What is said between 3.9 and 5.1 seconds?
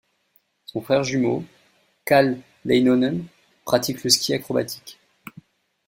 le Ski acrobatique.